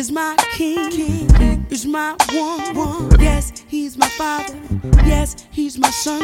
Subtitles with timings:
[0.00, 1.30] is my king.
[1.68, 2.74] Is my one.
[2.74, 3.20] one.
[3.20, 4.58] Yes, he's my father.
[5.04, 6.22] Yes, he's my son.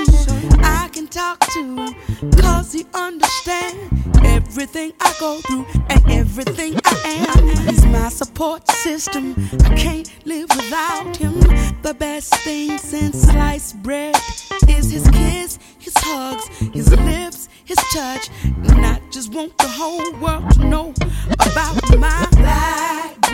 [0.64, 1.94] I can talk to him
[2.40, 3.78] cause he understands
[4.24, 7.48] everything I go through and everything I am.
[7.68, 9.34] He's my support system.
[9.66, 11.34] I can't live without him.
[11.82, 14.16] The best thing since sliced bread
[14.68, 18.30] is his kiss, his hugs, his lips, his touch.
[18.42, 20.94] And I just want the whole world to know
[21.40, 22.85] about my black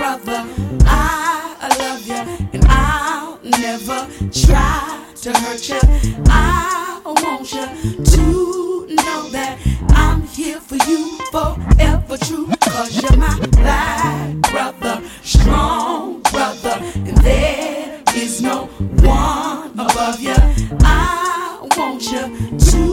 [0.03, 0.45] brother.
[0.85, 2.23] I love you,
[2.55, 4.01] and I'll never
[4.33, 5.79] try to hurt you.
[6.27, 7.67] I want you
[8.15, 12.49] to know that I'm here for you forever true.
[12.63, 16.77] Cause you're my black brother, strong brother,
[17.09, 18.67] and there is no
[19.05, 20.35] one above you.
[20.81, 22.92] I want you to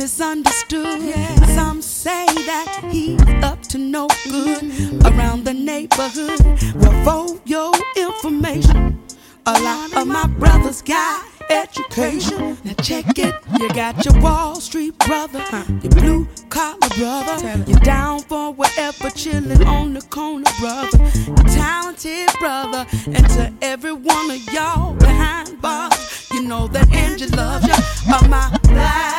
[0.00, 1.12] misunderstood.
[1.48, 5.06] Some say that he's up to no good mm-hmm.
[5.06, 6.40] around the neighborhood.
[6.76, 8.98] Well, for your information,
[9.44, 12.56] a lot of my brothers got education.
[12.64, 13.34] Now check it.
[13.60, 15.44] You got your Wall Street brother,
[15.82, 22.30] your blue collar brother, you're down for whatever, chillin' on the corner brother, your talented
[22.38, 27.74] brother, and to every one of y'all behind bars, you know that Angie loves you.
[28.08, 29.09] Oh, my black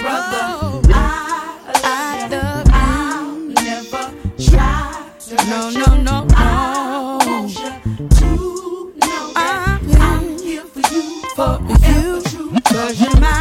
[0.00, 0.82] brother, oh.
[0.88, 0.96] I,
[1.84, 2.72] I love you.
[2.74, 4.04] I'll never
[4.38, 6.26] try to no, no, no, no.
[6.32, 6.36] Oh.
[6.36, 8.28] I want you to
[9.00, 11.04] know that I'm here for you,
[11.34, 11.54] for
[11.86, 13.37] you, cause you're my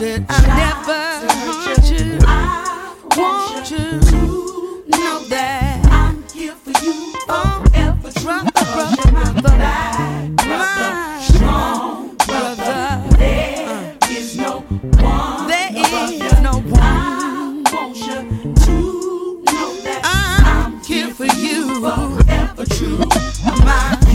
[0.00, 1.02] said I never
[1.60, 2.18] hurt you.
[2.22, 4.18] I want you to
[4.88, 9.58] know that I'm here for you forever, brother, brother, brother,
[10.48, 13.04] my strong brother.
[13.18, 15.48] There is no one.
[15.48, 16.80] There is no one.
[16.80, 18.76] I want you to
[19.52, 23.04] know that I'm here for you forever, true.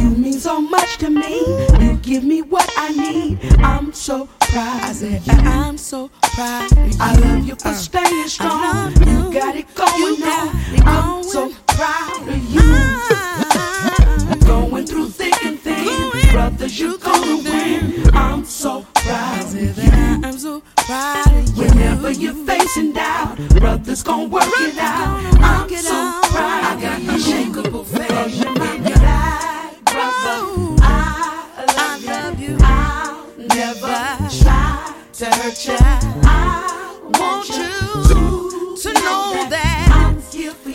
[0.01, 1.45] You mean so much to me.
[1.79, 3.39] You give me what I need.
[3.61, 4.95] I'm so proud.
[5.27, 6.71] I'm so proud.
[6.99, 8.93] I love you for staying strong.
[8.99, 10.49] You got it going on.
[10.85, 12.61] I'm so proud of you.
[14.45, 18.07] Going through thick and thin, brothers, you're gonna win.
[18.13, 19.91] I'm so proud of you.
[20.23, 21.63] I'm so proud of you.
[21.63, 25.25] Whenever you're facing doubt, brothers gonna work it out.
[25.41, 26.63] I'm so proud.
[26.63, 28.43] I got unshakable faith.
[28.43, 28.77] You're my
[29.85, 30.64] brother.
[32.45, 32.57] You.
[32.61, 35.75] I'll never try to hurt you.
[35.79, 37.55] I want you
[38.83, 40.74] to know that I'm here for you.